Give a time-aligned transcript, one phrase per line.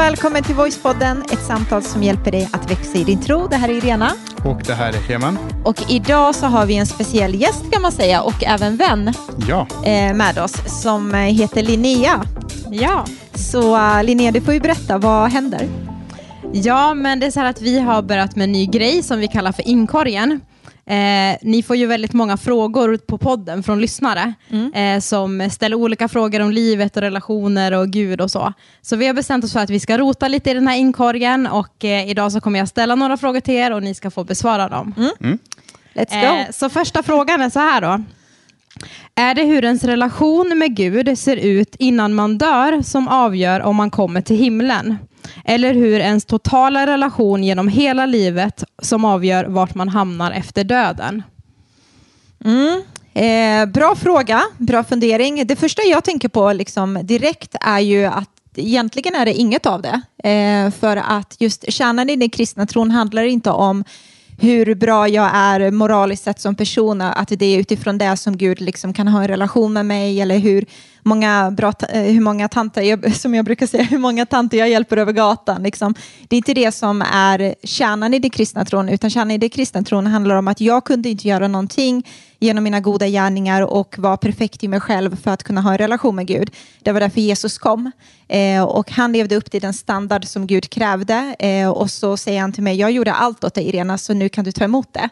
[0.00, 3.46] välkommen till Voicepodden, ett samtal som hjälper dig att växa i din tro.
[3.46, 4.12] Det här är Irena.
[4.44, 5.38] Och det här är Heman.
[5.64, 9.12] Och idag så har vi en speciell gäst kan man säga och även vän
[9.48, 9.66] Ja.
[9.84, 12.24] eh, med oss som eh, heter Linnea.
[12.70, 13.04] Ja.
[13.34, 15.68] Så uh, Linnea, du får ju berätta, vad händer?
[16.52, 19.18] ja, men det är så här att vi har börjat med en ny grej som
[19.18, 20.40] vi kallar för inkorgen.
[20.90, 24.34] Eh, ni får ju väldigt många frågor på podden från lyssnare
[24.74, 28.52] eh, som ställer olika frågor om livet och relationer och Gud och så.
[28.82, 31.46] Så vi har bestämt oss för att vi ska rota lite i den här inkorgen
[31.46, 34.24] och eh, idag så kommer jag ställa några frågor till er och ni ska få
[34.24, 34.94] besvara dem.
[35.94, 36.36] Let's go.
[36.36, 38.02] Eh, så första frågan är så här då.
[39.14, 43.76] Är det hur ens relation med Gud ser ut innan man dör som avgör om
[43.76, 44.96] man kommer till himlen?
[45.44, 51.22] Eller hur ens totala relation genom hela livet som avgör vart man hamnar efter döden?
[52.44, 52.82] Mm.
[53.14, 55.46] Eh, bra fråga, bra fundering.
[55.46, 59.82] Det första jag tänker på liksom, direkt är ju att egentligen är det inget av
[59.82, 60.28] det.
[60.28, 63.84] Eh, för att just kärnan i den kristna tron handlar inte om
[64.40, 68.60] hur bra jag är moraliskt sett som person, att det är utifrån det som Gud
[68.60, 70.64] liksom kan ha en relation med mig eller hur
[71.02, 74.70] många, bra, eh, hur många tanter, jag, som jag brukar säga, hur många tanter jag
[74.70, 75.62] hjälper över gatan.
[75.62, 75.94] Liksom.
[76.28, 79.48] Det är inte det som är kärnan i det kristna tron, utan kärnan i det
[79.48, 82.06] kristna tron handlar om att jag kunde inte göra någonting
[82.40, 85.78] genom mina goda gärningar och vara perfekt i mig själv för att kunna ha en
[85.78, 86.50] relation med Gud.
[86.82, 87.90] Det var därför Jesus kom.
[88.28, 91.36] Eh, och han levde upp till den standard som Gud krävde.
[91.38, 94.28] Eh, och så säger han till mig, jag gjorde allt åt dig Irena, så nu
[94.28, 95.08] kan du ta emot det.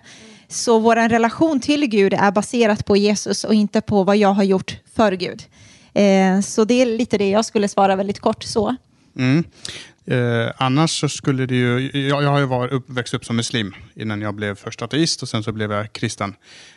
[0.49, 4.45] Så vår relation till Gud är baserat på Jesus och inte på vad jag har
[4.45, 5.43] gjort för Gud.
[5.95, 8.77] Eh, så det är lite det jag skulle svara väldigt kort så.
[9.19, 9.45] Mm.
[10.11, 11.91] Eh, annars så skulle det ju...
[12.09, 15.23] Jag, jag har ju varit upp, växt upp som muslim innan jag blev först ateist
[15.23, 16.35] och sen så blev jag kristen.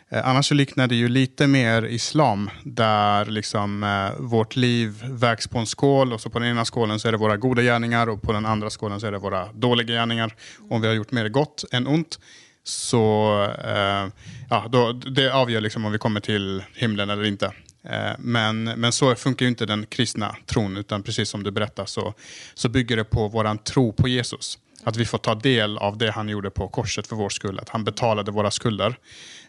[0.09, 5.47] Eh, annars så liknar det ju lite mer islam där liksom eh, vårt liv vägs
[5.47, 8.09] på en skål och så på den ena skålen så är det våra goda gärningar
[8.09, 10.35] och på den andra skålen så är det våra dåliga gärningar.
[10.69, 12.19] Om vi har gjort mer gott än ont
[12.63, 13.33] så
[13.65, 14.07] eh,
[14.49, 17.51] ja, då, det avgör liksom om vi kommer till himlen eller inte.
[17.83, 21.85] Eh, men, men så funkar ju inte den kristna tron, utan precis som du berättar
[21.85, 22.13] så,
[22.53, 24.59] så bygger det på vår tro på Jesus.
[24.83, 27.69] Att vi får ta del av det han gjorde på korset för vår skull, att
[27.69, 28.97] han betalade våra skulder.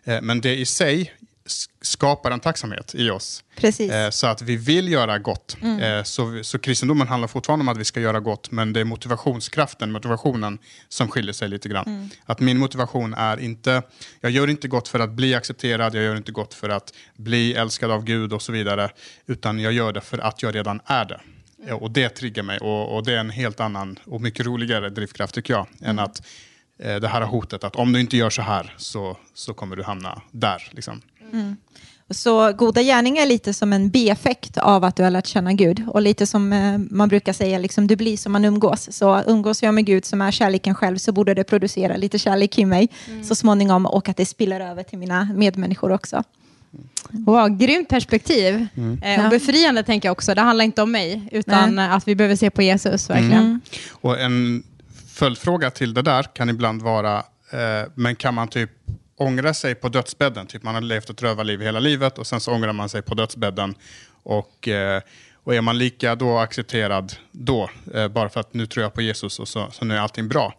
[0.05, 1.13] Eh, men det i sig
[1.83, 3.45] skapar en tacksamhet i oss.
[3.91, 5.57] Eh, Så att vi vill göra gott.
[5.63, 8.85] Eh, Så, så kristendomen handlar fortfarande om att vi ska göra gott, men det är
[8.85, 10.59] motivationskraften, motivationen
[10.89, 12.11] som skiljer sig lite grann.
[12.25, 13.83] Att min motivation är inte,
[14.21, 17.55] jag gör inte gott för att bli accepterad, jag gör inte gott för att bli
[17.55, 18.91] älskad av Gud och så vidare,
[19.27, 21.21] utan jag gör det för att jag redan är det.
[21.67, 24.91] Eh, Och det triggar mig och, och det är en helt annan och mycket roligare
[24.91, 26.23] drivkraft tycker jag, än att
[26.79, 29.83] eh, det här hotet att om du inte gör så här så, så kommer du
[29.83, 30.69] hamna där.
[30.71, 31.03] Liksom.
[32.11, 35.83] Så goda gärningar är lite som en bieffekt av att du har lärt känna Gud.
[35.89, 38.93] Och lite som eh, man brukar säga, liksom, du blir som man umgås.
[38.93, 42.59] Så umgås jag med Gud som är kärleken själv så borde det producera lite kärlek
[42.59, 42.89] i mig
[43.25, 46.23] så småningom och att det spiller över till mina medmänniskor också.
[47.11, 48.67] Wow, grymt perspektiv.
[49.03, 49.25] Eh, Ja.
[49.25, 50.35] och befriande tänker jag också.
[50.35, 51.85] Det handlar inte om mig, utan Nej.
[51.87, 53.61] eh, att vi behöver se på Jesus verkligen.
[53.91, 54.63] Och en
[55.09, 57.17] följdfråga till det där kan ibland vara,
[57.51, 58.71] eh, men kan man typ
[59.23, 60.47] ångra sig på dödsbädden?
[60.47, 63.15] Typ man har levt ett rövarliv hela livet och sen så ångrar man sig på
[63.15, 63.75] dödsbädden.
[64.23, 65.03] Och, eh,
[65.45, 67.71] och är man lika då accepterad då?
[67.95, 70.29] Eh, bara för att nu tror jag på Jesus och så, så nu är allting
[70.29, 70.55] bra.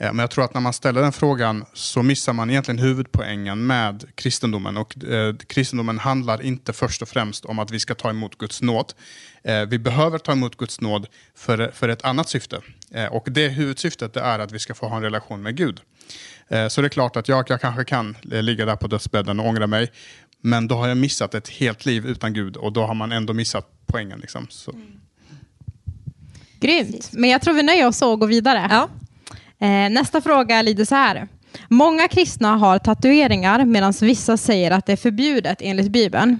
[0.00, 3.66] Eh, Men jag tror att när man ställer den frågan så missar man egentligen huvudpoängen
[3.66, 4.76] med kristendomen.
[4.76, 8.62] Och eh, kristendomen handlar inte först och främst om att vi ska ta emot Guds
[8.62, 8.92] nåd.
[9.44, 12.60] Eh, vi behöver ta emot Guds nåd för, för ett annat syfte.
[12.90, 15.80] Eh, och det huvudsyftet det är att vi ska få ha en relation med Gud.
[16.48, 19.40] Eh, så det är klart att jag, jag kanske kan eh, ligga där på dödsbädden
[19.40, 19.90] och ångra mig.
[20.42, 23.32] Men då har jag missat ett helt liv utan Gud och då har man ändå
[23.32, 24.20] missat poängen.
[24.20, 24.46] Liksom.
[24.50, 24.74] Så.
[26.60, 27.10] Grymt.
[27.12, 28.66] Men jag tror vi nöjer oss så och går vidare.
[28.70, 28.88] Ja.
[29.60, 31.28] Eh, nästa fråga lyder så här.
[31.68, 36.38] Många kristna har tatueringar medan vissa säger att det är förbjudet enligt Bibeln.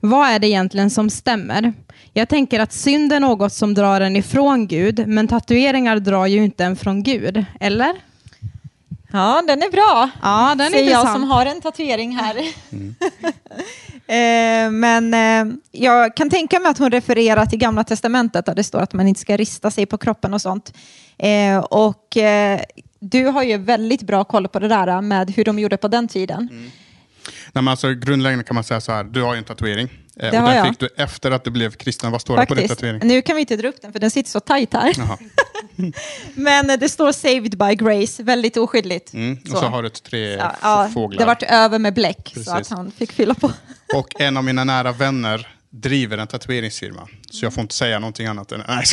[0.00, 1.72] Vad är det egentligen som stämmer?
[2.12, 6.44] Jag tänker att synd är något som drar en ifrån Gud, men tatueringar drar ju
[6.44, 7.94] inte en från Gud, eller?
[9.16, 10.10] Ja, den är bra.
[10.22, 12.36] Ja, den är Säger jag som har en tatuering här.
[14.06, 18.64] eh, men eh, jag kan tänka mig att hon refererar till Gamla Testamentet där det
[18.64, 20.72] står att man inte ska rista sig på kroppen och sånt.
[21.18, 22.60] Eh, och eh,
[23.00, 26.08] du har ju väldigt bra koll på det där med hur de gjorde på den
[26.08, 26.70] tiden.
[27.52, 29.88] Nej, men alltså, grundläggande kan man säga så här, du har ju en tatuering.
[30.20, 30.68] Eh, Det och har den jag.
[30.68, 32.12] fick du efter att du blev kristen.
[32.12, 32.80] Vad står det på din Faktiskt.
[32.80, 33.08] tatuering?
[33.08, 34.94] Nu kan vi inte dra upp den för den sitter så tajt här.
[36.34, 39.12] Men eh, det står Saved by Grace, väldigt oskyldigt.
[39.14, 39.38] Mm.
[39.52, 41.18] Och så har du tre ja, fåglar.
[41.18, 42.48] det vart över med bläck så Precis.
[42.48, 43.52] att han fick fylla på.
[43.94, 45.48] Och en av mina nära vänner
[45.80, 47.08] driver en tatueringsfirma.
[47.30, 48.62] Så jag får inte säga någonting annat än...
[48.68, 48.84] Nej,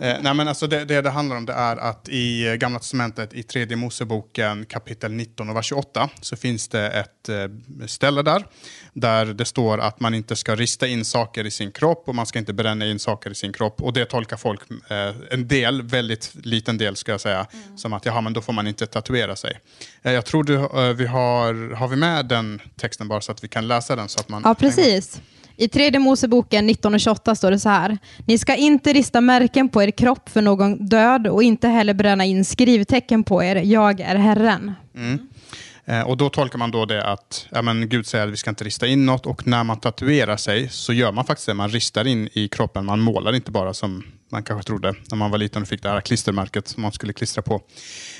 [0.14, 2.78] eh, nej men alltså det, det det handlar om det är att i eh, Gamla
[2.78, 8.22] Testamentet, i tredje Moseboken kapitel 19 och vers 28, så finns det ett eh, ställe
[8.22, 8.46] där,
[8.92, 12.26] där det står att man inte ska rista in saker i sin kropp och man
[12.26, 13.82] ska inte bränna in saker i sin kropp.
[13.82, 14.60] Och det tolkar folk,
[15.30, 17.78] en del, väldigt liten del ska jag säga, mm.
[17.78, 19.60] som att jaha, men då får man inte tatuera sig.
[20.02, 20.56] jag tror du,
[20.94, 24.08] vi har, har vi med den texten bara så att vi kan läsa den?
[24.08, 25.20] Så att man ja, precis.
[25.56, 27.98] I tredje Moseboken 1928 står det så här.
[28.26, 32.24] Ni ska inte rista märken på er kropp för någon död och inte heller bränna
[32.24, 33.56] in skrivtecken på er.
[33.56, 34.72] Jag är Herren.
[34.96, 35.18] Mm.
[35.84, 38.50] Eh, och då tolkar man då det att ja, men Gud säger att vi ska
[38.50, 41.54] inte rista in något och när man tatuerar sig så gör man faktiskt det.
[41.54, 42.84] Man ristar in i kroppen.
[42.84, 45.88] Man målar inte bara som man kanske trodde när man var liten och fick det
[45.88, 47.62] här klistermärket som man skulle klistra på.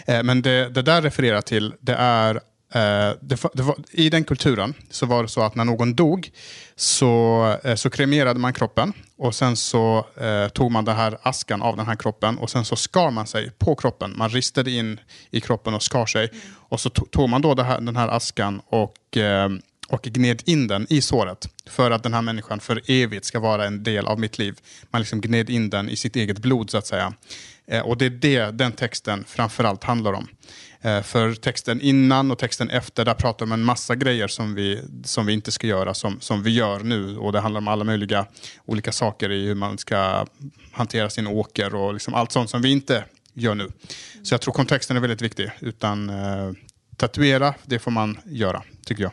[0.07, 2.41] Eh, men det, det där refererar till det är
[2.75, 6.31] Eh, det, det var, I den kulturen så var det så att när någon dog
[6.77, 11.63] så, eh, så kremerade man kroppen och sen så eh, tog man den här askan
[11.63, 14.15] av den här kroppen och sen så skar man sig på kroppen.
[14.17, 16.29] Man ristade in i kroppen och skar sig.
[16.29, 16.43] Mm.
[16.69, 19.49] Och så tog man då här, den här askan och, eh,
[19.89, 23.67] och gned in den i såret för att den här människan för evigt ska vara
[23.67, 24.59] en del av mitt liv.
[24.91, 27.13] Man liksom gned in den i sitt eget blod så att säga.
[27.67, 30.29] Eh, och det är det den texten framförallt handlar om.
[30.83, 34.55] Eh, för texten innan och texten efter, där pratar de om en massa grejer som
[34.55, 37.17] vi, som vi inte ska göra, som, som vi gör nu.
[37.19, 38.27] Och det handlar om alla möjliga
[38.65, 40.27] olika saker i hur man ska
[40.73, 43.69] hantera sin åker och liksom allt sånt som vi inte gör nu.
[44.23, 45.51] Så jag tror kontexten är väldigt viktig.
[45.61, 46.53] Utan eh,
[46.97, 49.13] tatuera, det får man göra, tycker jag.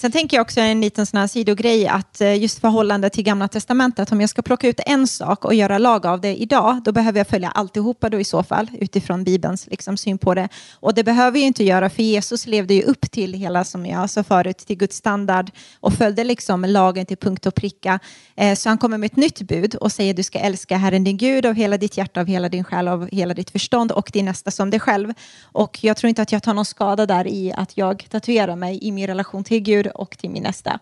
[0.00, 3.48] Sen tänker jag också en liten sån här sidogrej att eh, just förhållande till Gamla
[3.48, 6.92] Testamentet, om jag ska plocka ut en sak och göra lag av det idag, då
[6.92, 10.48] behöver jag följa alltihopa då i så fall, utifrån Bibelns liksom, syn på det.
[10.80, 14.10] Och det behöver jag inte göra, för Jesus levde ju upp till hela, som jag
[14.10, 15.50] sa förut, till Guds standard
[15.80, 17.98] och följde liksom lagen till punkt och pricka.
[18.36, 21.16] Eh, så han kommer med ett nytt bud och säger du ska älska Herren din
[21.16, 24.24] Gud av hela ditt hjärta, av hela din själ, av hela ditt förstånd och din
[24.24, 25.12] nästa som dig själv.
[25.42, 28.78] Och jag tror inte att jag tar någon skada där i att jag tatuerar mig
[28.82, 30.78] i min relation till Gud och till min nästa.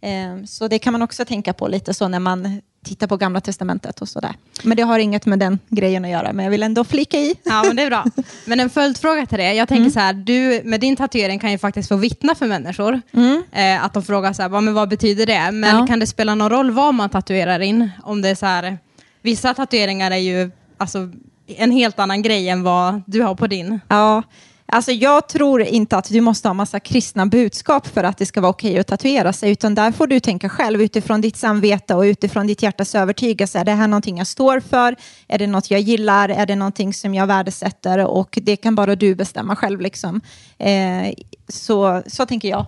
[0.00, 3.40] Ehm, så det kan man också tänka på lite så när man tittar på Gamla
[3.40, 4.34] Testamentet och sådär.
[4.62, 7.34] Men det har inget med den grejen att göra, men jag vill ändå flika i.
[7.44, 8.04] Ja, men det är bra.
[8.44, 9.54] Men en följdfråga till det.
[9.54, 9.90] Jag tänker mm.
[9.90, 13.00] så här, du med din tatuering kan ju faktiskt få vittna för människor.
[13.12, 13.42] Mm.
[13.52, 15.50] Eh, att de frågar så här, vad, men vad betyder det?
[15.50, 15.86] Men ja.
[15.86, 17.90] kan det spela någon roll vad man tatuerar in?
[18.02, 18.78] Om det är så här,
[19.22, 21.10] vissa tatueringar är ju alltså,
[21.46, 23.80] en helt annan grej än vad du har på din.
[23.88, 24.22] Ja,
[24.68, 28.40] Alltså jag tror inte att du måste ha massa kristna budskap för att det ska
[28.40, 32.02] vara okej att tatuera sig, utan där får du tänka själv utifrån ditt samvete och
[32.02, 33.58] utifrån ditt hjärtas övertygelse.
[33.58, 34.96] Är det här någonting jag står för?
[35.28, 36.28] Är det något jag gillar?
[36.28, 37.98] Är det någonting som jag värdesätter?
[37.98, 39.80] Och det kan bara du bestämma själv.
[39.80, 40.20] Liksom.
[40.58, 41.14] Eh,
[41.48, 42.66] så, så tänker jag.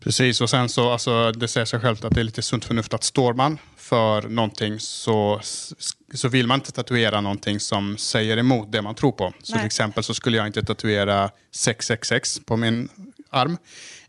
[0.00, 2.94] Precis, och sen så, alltså, det säger sig självt att det är lite sunt förnuft
[2.94, 5.40] att står man för någonting så,
[6.14, 9.32] så vill man inte tatuera någonting som säger emot det man tror på.
[9.42, 9.60] Så Nej.
[9.60, 12.88] till exempel så skulle jag inte tatuera 666 på min
[13.30, 13.56] arm.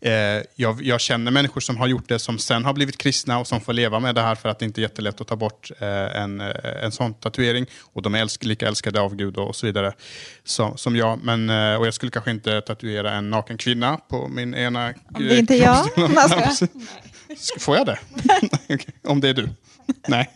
[0.02, 3.48] Eh, jag, jag, känner människor som har gjort det som sen har blivit kristna och
[3.48, 5.72] som får leva med det här för att det inte är jättelätt att ta bort
[5.80, 5.88] eh,
[6.22, 7.66] en, eh, en sån tatuering.
[7.94, 9.94] Och de är älsk, lika älskade av Gud och, så vidare
[10.44, 11.24] som, som jag.
[11.24, 14.88] Men, eh, och jag skulle kanske inte tatuera en naken kvinna på min ena...
[14.88, 15.85] Om det är inte jag?
[17.59, 18.00] Får jag det?
[19.04, 19.50] Om det är du?
[20.07, 20.30] Nej.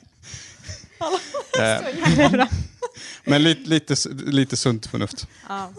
[1.60, 2.48] Eh,
[3.24, 5.28] men lite, lite, lite sunt förnuft.
[5.50, 5.72] Ja.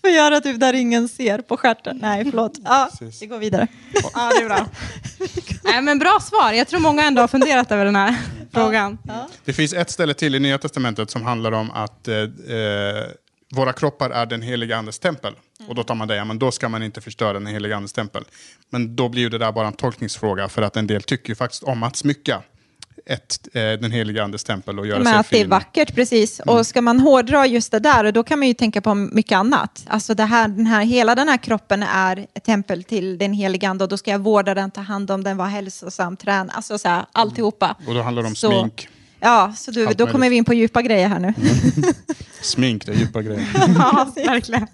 [0.00, 1.98] Får göra typ där ingen ser på stjärten.
[2.02, 2.58] Nej, förlåt.
[2.64, 3.66] Ja, vi går vidare.
[4.14, 4.66] Ja, det är bra.
[5.64, 6.52] Nej, men bra svar.
[6.52, 8.16] Jag tror många ändå har funderat över den här
[8.52, 8.98] frågan.
[9.06, 9.28] Ja.
[9.44, 13.04] Det finns ett ställe till i Nya Testamentet som handlar om att eh, eh
[13.54, 15.34] våra kroppar är den heliga Andes tempel.
[15.58, 15.70] Mm.
[15.70, 17.92] Och då tar man det, ja, men då ska man inte förstöra den heliga Andes
[17.92, 18.24] tempel.
[18.70, 21.62] Men då blir det där bara en tolkningsfråga för att en del tycker ju faktiskt
[21.62, 22.42] om att smycka
[23.06, 25.38] ett, eh, den heliga Andes tempel och göra Men sig att fin.
[25.38, 26.40] det är vackert, precis.
[26.40, 26.56] Mm.
[26.56, 29.84] Och ska man hårdra just det där, då kan man ju tänka på mycket annat.
[29.86, 33.68] Alltså det här, den här, hela den här kroppen är ett tempel till den heliga
[33.68, 36.78] Ande och då ska jag vårda den, ta hand om den, vara hälsosam, träna, alltså
[36.78, 37.76] så här, alltihopa.
[37.78, 37.88] Mm.
[37.88, 38.88] Och då handlar det om så, smink.
[39.20, 41.34] Ja, så du, då kommer vi in på djupa grejer här nu.
[41.36, 41.94] Mm.
[42.42, 43.46] Smink, det är djupa grejer.
[43.78, 44.66] ja, verkligen.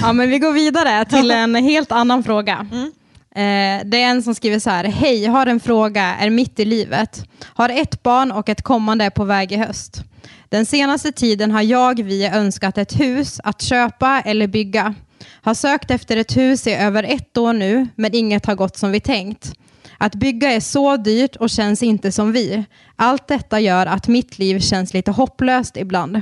[0.00, 2.66] Ja, men vi går vidare till en helt annan fråga.
[2.72, 2.92] Mm.
[3.38, 4.84] Eh, det är en som skriver så här.
[4.84, 7.24] Hej, har en fråga, är mitt i livet.
[7.44, 10.02] Har ett barn och ett kommande är på väg i höst.
[10.48, 14.94] Den senaste tiden har jag, vi önskat ett hus att köpa eller bygga.
[15.42, 18.90] Har sökt efter ett hus i över ett år nu, men inget har gått som
[18.92, 19.52] vi tänkt.
[19.98, 22.64] Att bygga är så dyrt och känns inte som vi.
[22.96, 26.20] Allt detta gör att mitt liv känns lite hopplöst ibland.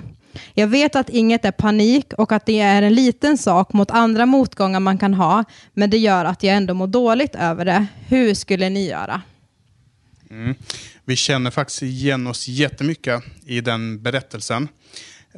[0.55, 4.27] Jag vet att inget är panik och att det är en liten sak mot andra
[4.27, 7.87] motgångar man kan ha, men det gör att jag ändå mår dåligt över det.
[8.09, 9.23] Hur skulle ni göra?
[10.31, 10.55] Mm.
[11.05, 14.69] Vi känner faktiskt igen oss jättemycket i den berättelsen.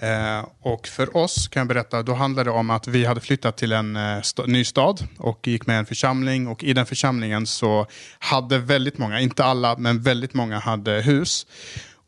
[0.00, 3.56] Eh, och för oss kan jag berätta, då handlade det om att vi hade flyttat
[3.56, 6.48] till en eh, st ny stad och gick med i en församling.
[6.48, 7.86] Och i den församlingen så
[8.18, 11.46] hade väldigt många, inte alla, men väldigt många hade hus.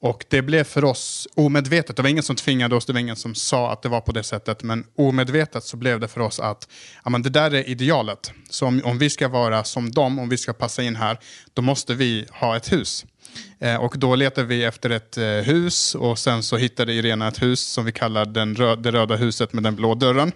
[0.03, 3.17] Och det blev för oss omedvetet, det var ingen som tvingade oss, det var ingen
[3.17, 6.41] som sa att det var på det sättet, men omedvetet så blev det för oss
[6.41, 6.69] att
[7.05, 8.33] ja, men det där är idealet.
[8.51, 11.19] Så om, om vi ska vara som dem, om vi ska passa in här,
[11.55, 13.05] då måste vi ha ett hus.
[13.63, 17.43] Eh, och då letade vi efter ett eh, hus och sen så hittade Irena ett
[17.43, 20.33] hus som vi kallar den rö- det röda huset med den blå dörren.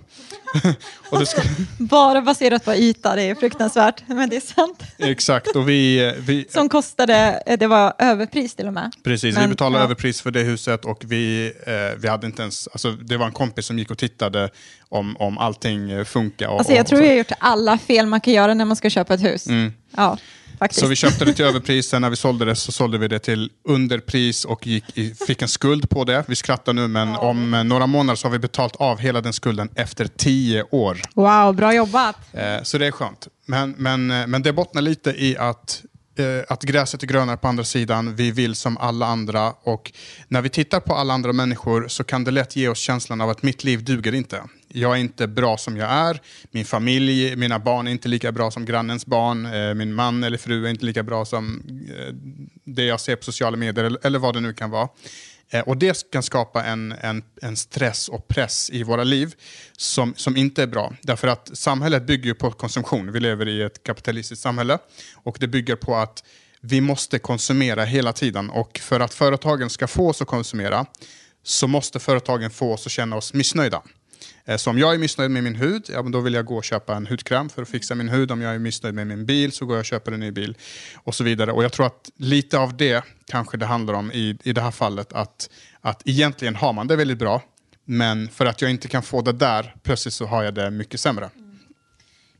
[1.26, 1.42] ska,
[1.78, 4.82] Bara baserat på yta, det är fruktansvärt, men det är sant.
[4.98, 8.92] exakt, och vi, eh, vi, Som kostade, det var överpris till och med.
[9.04, 9.84] Precis, vi Men, betalade ja.
[9.84, 13.32] överpris för det huset och vi, eh, vi hade inte ens, alltså, det var en
[13.32, 14.50] kompis som gick och tittade
[14.88, 16.48] om, om allting funkar.
[16.48, 17.12] Och, Alltså jag och, tror och vi så.
[17.12, 19.46] har gjort alla fel man kan göra när man ska köpa ett hus.
[19.96, 20.18] Ja,
[20.58, 20.80] faktiskt.
[20.80, 23.18] Så vi köpte det till överpris, sen när vi sålde det så sålde vi det
[23.18, 26.24] till underpris och gick i, fick en skuld på det.
[26.26, 29.32] Vi skrattar nu men om eh, några månader så har vi betalt av hela den
[29.32, 31.00] skulden efter tio år.
[31.14, 32.16] Wow, bra jobbat.
[32.32, 33.28] Eh, så det är skönt.
[33.46, 35.82] Men, men, eh, men det bottnar lite i att,
[36.18, 38.16] eh, att gräset är grönare på andra sidan.
[38.16, 39.52] Vi vill som alla andra.
[39.62, 39.92] Och
[40.28, 43.30] när vi tittar på alla andra människor så kan det lätt ge oss känslan av
[43.30, 44.42] att mitt liv duger inte.
[44.68, 46.20] Jag är inte bra som jag är.
[46.50, 49.46] Min familj, mina barn är inte lika bra som grannens barn.
[49.46, 51.62] Eh, min man eller fru är inte lika bra som
[51.98, 52.14] eh,
[52.64, 54.88] det jag ser på sociala medier eller, eller vad det nu kan vara.
[55.54, 59.34] Eh, och det kan skapa en, en, en stress och press i våra liv
[59.76, 60.92] som, som inte är bra.
[61.02, 63.12] Därför att samhället bygger på konsumtion.
[63.12, 64.78] Vi lever i ett kapitalistiskt samhälle
[65.14, 66.24] och det bygger på att
[66.60, 68.50] vi måste konsumera hela tiden.
[68.50, 70.86] Och för att företagen ska få oss att konsumera
[71.42, 73.82] så måste företagen få oss att känna oss missnöjda.
[74.44, 76.64] Eh, så om jag är missnöjd med min hud, ja, då vill jag gå och
[76.64, 78.30] köpa en hudkräm för att fixa min hud.
[78.30, 80.56] Om jag är missnöjd med min bil så går jag och köper en ny bil.
[80.96, 81.52] Och så vidare.
[81.52, 84.70] Och jag tror att lite av det kanske det handlar om i, i det här
[84.70, 85.12] fallet.
[85.12, 85.50] Att,
[85.80, 87.42] att egentligen har man det väldigt bra.
[87.84, 91.00] Men för att jag inte kan få det där, plötsligt så har jag det mycket
[91.00, 91.30] sämre.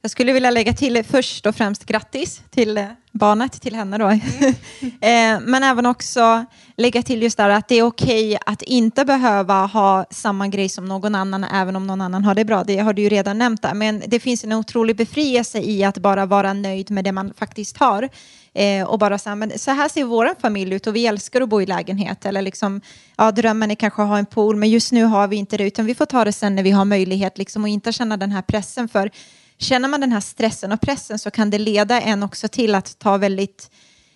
[0.05, 4.07] Jag skulle vilja lägga till först och främst grattis till eh, barnet, till henne då.
[4.07, 5.45] Mm.
[5.51, 6.45] men även också
[6.77, 10.85] lägga till just där att det är okej att inte behöva ha samma grej som
[10.85, 12.65] någon annan, även om någon annan har det bra.
[12.65, 13.75] Det har du ju redan nämnt där.
[13.75, 17.77] Men det finns en otrolig befrielse i att bara vara nöjd med det man faktiskt
[17.77, 18.09] har.
[18.55, 21.49] Eh, och bara säga, men så här ser vår familj ut och vi älskar att
[21.49, 22.27] bo i lägenhet.
[22.27, 22.81] Eller liksom,
[23.17, 25.65] ja, drömmen är kanske att ha en pool, men just nu har vi inte det,
[25.65, 28.33] utan vi får ta det sen när vi har möjlighet liksom, och inte känna den
[28.33, 28.89] här pressen.
[28.89, 29.11] För
[29.65, 32.99] känner man den här stressen och pressen så kan det leda en också till att
[32.99, 33.71] ta väldigt,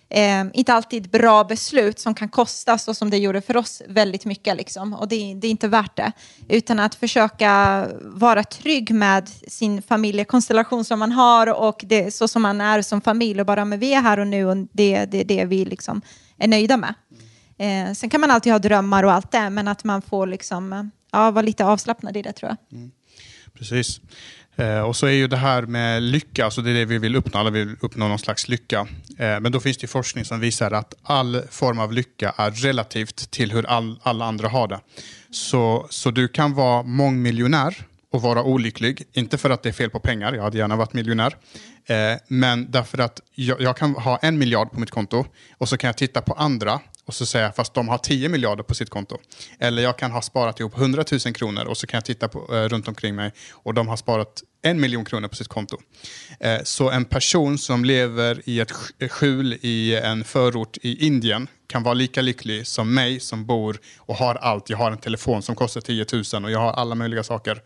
[0.09, 4.25] eh, inte alltid bra beslut som kan kosta så som det gjorde för oss väldigt
[4.25, 4.57] mycket.
[4.57, 4.93] Liksom.
[4.93, 6.11] Och det, det är inte värt det.
[6.47, 12.41] Utan att försöka vara trygg med sin familjekonstellation som man har och det, så som
[12.41, 13.39] man är som familj.
[13.39, 16.01] Och bara, men vi är här och nu och det är det, det vi liksom
[16.37, 16.93] är nöjda med.
[17.57, 20.73] Eh, sen kan man alltid ha drömmar och allt det, men att man får liksom,
[20.73, 22.77] eh, ja, vara lite avslappnad i det tror jag.
[22.77, 22.91] Mm.
[23.59, 24.01] Precis.
[24.55, 27.15] Eh, och så är ju det här med lycka, alltså det är det vi vill
[27.15, 28.87] uppnå, alla vill uppnå någon slags lycka.
[29.17, 33.31] Eh, men då finns det forskning som visar att all form av lycka är relativt
[33.31, 34.79] till hur all, alla andra har det.
[35.31, 37.75] Så, så du kan vara mångmiljonär
[38.11, 40.93] och vara olycklig, inte för att det är fel på pengar, jag hade gärna varit
[40.93, 41.35] miljonär,
[41.85, 41.95] eh,
[42.27, 45.25] men därför att jag, jag kan ha en miljard på mitt konto
[45.57, 48.63] och så kan jag titta på andra och så säga fast de har 10 miljarder
[48.63, 49.17] på sitt konto.
[49.59, 52.55] Eller jag kan ha sparat ihop 100 000 kronor och så kan jag titta på,
[52.55, 55.77] eh, runt omkring mig och de har sparat en miljon kronor på sitt konto.
[56.39, 61.47] Eh, så en person som lever i ett eh, skjul i en förort i Indien
[61.67, 64.69] kan vara lika lycklig som mig som bor och har allt.
[64.69, 67.61] Jag har en telefon som kostar 10 000 och jag har alla möjliga saker.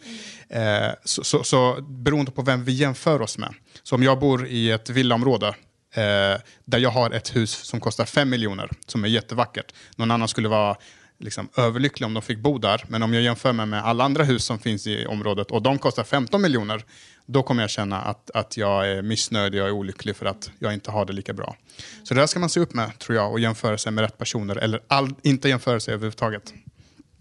[0.50, 3.54] Eh, så, så, så beroende på vem vi jämför oss med.
[3.84, 5.54] Så om jag bor i ett villaområde
[5.94, 9.74] eh, där jag har ett hus som kostar 5 miljoner, som är jättevackert.
[9.96, 10.78] Någon annan skulle vara
[11.20, 12.86] liksom, överlycklig om de fick bo där.
[12.88, 15.78] Men om jag jämför mig med alla andra hus som finns i området och de
[15.78, 16.84] kostar 15 miljoner,
[17.26, 20.52] då kommer jag känna att, att jag är missnöjd och jag är olycklig för att
[20.60, 21.56] jag inte har det lika bra.
[22.04, 24.18] Så det där ska man se upp med, tror jag, och jämföra sig med rätt
[24.18, 26.54] personer, eller all, inte jämföra sig överhuvudtaget.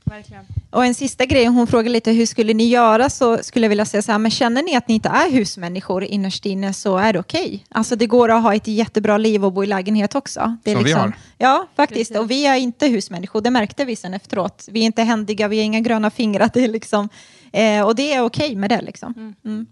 [0.05, 0.45] Verkligen.
[0.71, 3.85] Och en sista grej, hon frågar lite hur skulle ni göra så skulle jag vilja
[3.85, 7.13] säga så här, men känner ni att ni inte är husmänniskor innerst inne så är
[7.13, 7.65] det okej.
[7.71, 10.57] Alltså det går att ha ett jättebra liv och bo i lägenhet också.
[10.63, 11.13] Det är Som vi har.
[11.39, 12.11] Ja, faktiskt.
[12.11, 12.17] Precis.
[12.17, 14.69] Och vi är inte husmänniskor, det märkte vi sen efteråt.
[14.71, 16.51] Vi är inte händiga, vi har inga gröna fingrar.
[16.55, 17.09] Det är liksom,
[17.53, 18.81] eh, och det är okej med det.
[18.81, 19.35] Liksom.
[19.45, 19.67] Mm.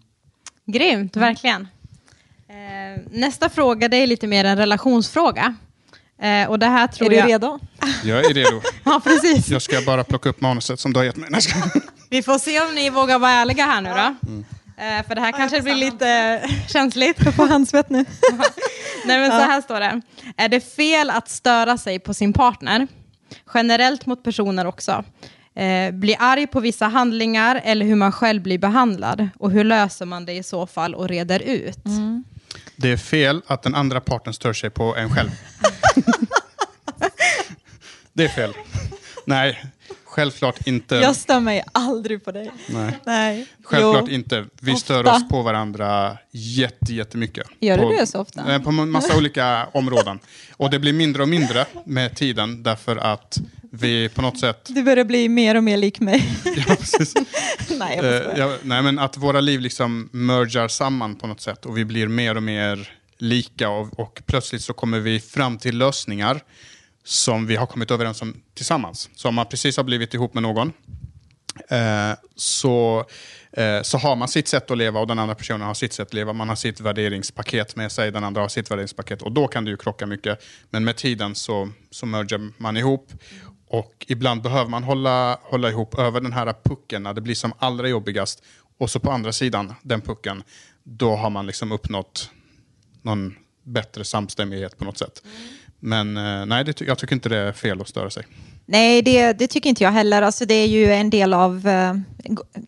[0.66, 1.68] Grymt, verkligen.
[2.48, 5.54] Eh, nästa fråga det är lite mer en relationsfråga.
[6.20, 7.28] Eh, och det här tror Är du jag...
[7.28, 7.58] redo?
[8.04, 8.60] Jag är redo.
[8.84, 9.48] Ja, precis.
[9.48, 11.30] Jag ska bara plocka upp manuset som du har gett mig.
[12.10, 14.32] Vi får se om ni vågar vara ärliga här nu då.
[14.84, 17.16] Eh, för det här kanske blir lite känsligt.
[17.24, 18.04] Jag får handsvett nu.
[19.04, 20.00] Nej, men så här står det.
[20.36, 22.86] Är det fel att störa sig på sin partner?
[23.54, 25.04] Generellt mot personer också.
[25.54, 29.28] Eh, bli arg på vissa handlingar eller hur man själv blir behandlad.
[29.38, 31.78] Och hur löser man det i så fall och reder ut?
[32.76, 35.30] Det är fel att den andra parten stör sig på en själv.
[38.20, 38.54] det är fel.
[39.24, 39.64] Nej,
[40.04, 40.94] självklart inte.
[40.94, 42.50] Jag stör mig aldrig på dig.
[42.68, 42.98] Nej.
[43.06, 43.46] Nej.
[43.62, 44.14] Självklart Jo.
[44.14, 44.44] inte.
[44.60, 44.80] Vi Ofta.
[44.80, 47.46] stör oss på varandra jätte, jättemycket.
[47.60, 48.54] Gör du på, det så ofta?
[48.54, 50.18] eh, På massa olika områden.
[50.56, 53.38] Och det blir mindre och mindre med tiden därför att
[53.72, 54.64] vi på något sätt...
[54.68, 56.28] Du börjar bli mer och mer lik mig.
[56.44, 57.14] Ja, precis.
[57.78, 61.66] Nej, jag Eh, ja, nej, men att våra liv liksom mergar samman på något sätt
[61.66, 65.78] och vi blir mer och mer lika och, och plötsligt så kommer vi fram till
[65.78, 66.40] lösningar
[67.04, 69.10] som vi har kommit överens om tillsammans.
[69.14, 70.72] Så om man precis har blivit ihop med någon
[71.68, 73.04] eh, så,
[73.52, 76.08] eh, så har man sitt sätt att leva och den andra personen har sitt sätt
[76.08, 76.32] att leva.
[76.32, 79.70] Man har sitt värderingspaket med sig, den andra har sitt värderingspaket och då kan det
[79.70, 80.42] ju krocka mycket.
[80.70, 83.12] Men med tiden så, så merger man ihop
[83.68, 87.52] och ibland behöver man hålla, hålla ihop över den här pucken när det blir som
[87.58, 88.42] allra jobbigast.
[88.78, 90.42] Och så på andra sidan den pucken,
[90.82, 92.30] då har man liksom uppnått
[93.02, 95.22] någon bättre samstämmighet på något sätt.
[95.24, 95.59] Mm.
[95.80, 98.26] Men eh, nej, det, jag tycker inte det är fel att störa sig.
[98.66, 100.22] Nej, det, det tycker inte jag heller.
[100.22, 101.94] Alltså, det är ju en del av eh,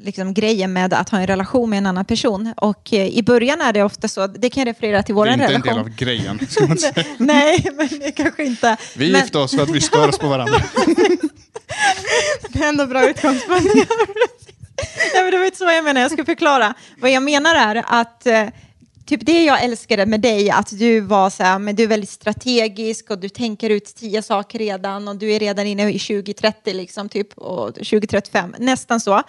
[0.00, 2.54] liksom, grejen med att ha en relation med en annan person.
[2.56, 5.30] Och eh, i början är det ofta så, det kan jag referera till vår det
[5.30, 5.68] är inte relation.
[5.68, 6.46] en del av grejen.
[6.48, 7.04] Ska man säga.
[7.18, 8.76] Nej, men det kanske inte.
[8.96, 10.54] Vi men, gifte oss för att vi stör oss på varandra.
[12.48, 13.64] Det är ändå bra utgångspunkt.
[13.74, 16.74] Nej, men det var inte så jag menar, jag ska förklara.
[16.96, 18.48] Vad jag menar är att eh,
[19.12, 22.10] typ det jag älskade med dig, att du var så här, men du är väldigt
[22.10, 26.74] strategisk och du tänker ut tio saker redan och du är redan inne i 2030
[26.74, 29.22] liksom, typ, och 2035, nästan så.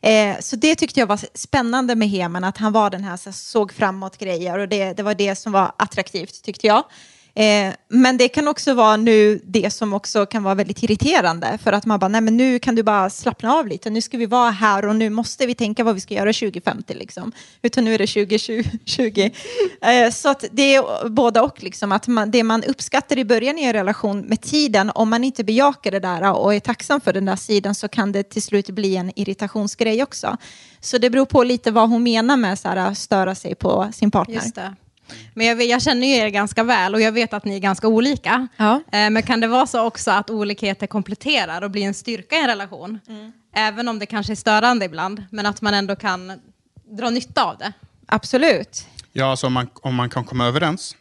[0.00, 3.30] Eh, så det tyckte jag var spännande med Heman, att han var den här, så
[3.30, 6.84] här såg framåt grejer och det, det var det som var attraktivt tyckte jag.
[7.36, 11.72] Eh, men det kan också vara nu det som också kan vara väldigt irriterande för
[11.72, 14.26] att man bara, nej men nu kan du bara slappna av lite, nu ska vi
[14.26, 17.32] vara här och nu måste vi tänka vad vi ska göra 2050 liksom.
[17.62, 19.30] Utan nu är det 2020.
[19.82, 23.58] Eh, så att det är båda och liksom att man, det man uppskattar i början
[23.58, 27.12] i en relation med tiden, om man inte bejakar det där och är tacksam för
[27.12, 30.36] den där sidan så kan det till slut bli en irritationsgrej också.
[30.80, 34.10] Så det beror på lite vad hon menar med så här, störa sig på sin
[34.10, 34.34] partner.
[34.34, 34.74] Just det.
[35.34, 37.88] Men jag, jag känner ju er ganska väl och jag vet att ni är ganska
[37.88, 38.48] olika.
[38.56, 38.74] Ja.
[38.92, 42.40] Eh, men kan det vara så också att olikheter kompletterar och blir en styrka i
[42.40, 43.00] en relation?
[43.54, 46.32] Även om det kanske är störande ibland, men att man ändå kan
[46.98, 47.72] dra nytta av det.
[48.06, 48.86] Absolut.
[49.12, 50.96] Ja, alltså om man, om man kan komma överens.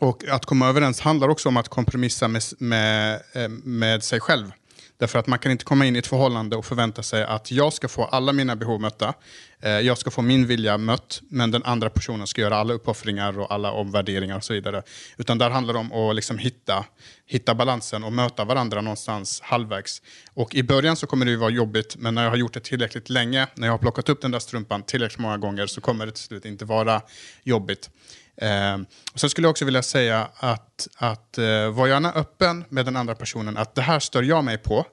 [0.00, 4.52] Och att komma överens handlar också om att kompromissa med, med, eh, med sig själv.
[4.98, 7.72] Därför att man kan inte komma in i ett förhållande och förvänta sig att jag
[7.72, 9.14] ska få alla mina behov mötta.
[9.60, 13.38] Eh, jag ska få min vilja mött, men den andra personen ska göra alla uppoffringar
[13.38, 14.82] och alla omvärderingar och så vidare.
[15.16, 16.84] Utan där handlar det om att liksom hitta,
[17.26, 20.02] hitta balansen och möta varandra någonstans halvvägs.
[20.34, 22.60] Och i början så kommer det ju vara jobbigt, men när jag har gjort det
[22.60, 26.06] tillräckligt länge, när jag har plockat upp den där strumpan tillräckligt många gånger så kommer
[26.06, 27.02] det till slut inte vara
[27.42, 27.90] jobbigt.
[28.36, 28.74] Eh,
[29.12, 32.96] och sen skulle jag också vilja säga att, att eh, var gärna öppen med den
[32.96, 34.86] andra personen, att det här stör jag mig på,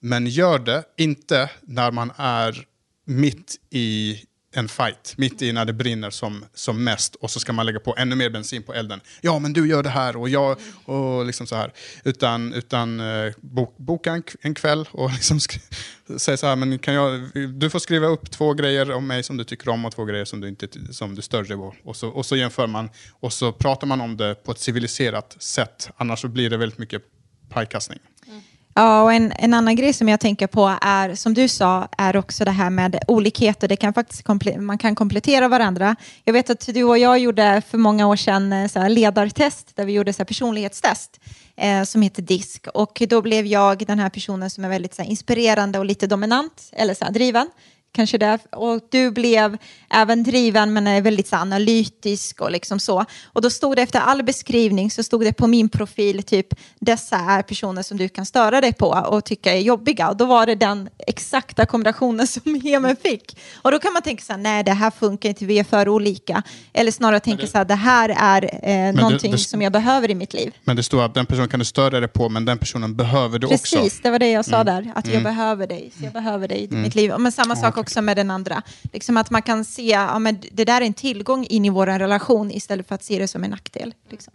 [0.00, 2.64] men gör det inte när man är
[3.04, 4.20] mitt i
[4.52, 7.80] en fight, mitt i när det brinner som, som mest och så ska man lägga
[7.80, 9.00] på ännu mer bensin på elden.
[9.20, 11.72] Ja, men du gör det här och jag och liksom så här.
[12.04, 16.78] Utan, utan eh, bok, boka en, en kväll och liksom säga säg så här, men
[16.78, 17.20] kan jag,
[17.54, 20.24] du får skriva upp två grejer om mig som du tycker om och två grejer
[20.24, 21.74] som du, inte, som du stör dig på.
[21.84, 25.36] Och så, och så jämför man och så pratar man om det på ett civiliserat
[25.38, 25.90] sätt.
[25.96, 27.02] Annars så blir det väldigt mycket
[27.48, 27.98] pajkastning.
[28.26, 28.40] Mm.
[28.74, 32.16] Ja, och en, en annan grej som jag tänker på är, som du sa, är
[32.16, 33.68] också det här med olikheter.
[33.68, 34.22] Det kan faktiskt
[34.58, 35.96] man kan komplettera varandra.
[36.24, 39.76] Jag vet att du och jag gjorde för många år sedan eh, så här ledartest,
[39.76, 41.20] där vi gjorde så här personlighetstest
[41.56, 42.66] eh, som heter DISK.
[42.66, 46.06] Och då blev jag den här personen som är väldigt så här, inspirerande och lite
[46.06, 47.50] dominant, eller så här, driven.
[47.92, 48.38] Kanske det.
[48.52, 49.56] Och du blev
[49.90, 53.04] även driven men är väldigt så analytisk och liksom så.
[53.32, 56.46] Och då stod det efter all beskrivning så stod det på min profil typ
[56.80, 60.08] dessa är personer som du kan störa dig på och tycka är jobbiga.
[60.08, 63.38] Och då var det den exakta kombinationen som Hemen fick.
[63.62, 65.88] Och då kan man tänka så här, nej det här funkar inte, vi är för
[65.88, 66.42] olika.
[66.72, 70.14] Eller snarare tänka så här, det här är eh, någonting det- som jag behöver i
[70.14, 70.54] mitt liv.
[70.64, 73.38] Men det står att den personen kan du störa dig på, men den personen behöver
[73.38, 73.98] du Precis, också.
[74.02, 74.92] det var det jag sa där.
[74.94, 75.92] Att jag behöver dig.
[75.98, 77.12] Så jag behöver dig i mitt liv.
[77.18, 78.62] Men samma sak också med den andra.
[78.92, 81.86] Liksom att man kan se, ja, men det där är en tillgång in i vår
[81.86, 83.94] relation istället för att se det som en nackdel.
[84.10, 84.32] Liksom.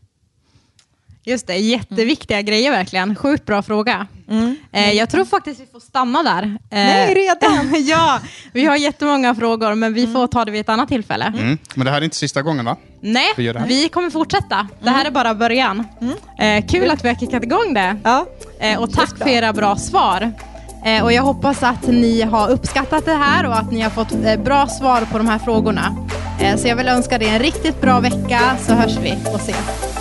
[1.28, 3.16] Just det, jätteviktiga grejer verkligen.
[3.16, 4.08] Sjukt bra fråga.
[4.72, 6.44] Eh, jag tror faktiskt vi får stanna där.
[6.44, 7.84] Eh, Nej, redan?
[7.86, 8.20] ja,
[8.54, 11.26] vi har jättemånga frågor, men vi får ta det vid ett annat tillfälle.
[11.26, 11.58] Mm.
[11.76, 12.78] Men det här är inte sista gången va?
[13.02, 13.68] Nej, Vi gör det här.
[13.68, 14.68] vi kommer fortsätta.
[14.84, 15.84] Det här är bara början.
[16.40, 17.98] Eh, kul att vi har kickat igång det.
[18.04, 18.26] Ja.
[18.60, 20.34] Eh, och tack för era bra svar.
[20.86, 24.12] Eh, och jag hoppas att ni har uppskattat det här och att ni har fått
[24.12, 25.96] eh, bra svar på de här frågorna.
[26.40, 29.95] Eh, så jag vill önska dig en riktigt bra vecka så hörs vi och ses.